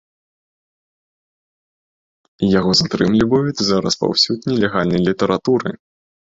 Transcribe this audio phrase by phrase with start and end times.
[2.55, 5.69] Яго затрымліваюць за распаўсюд нелегальнай літаратуры.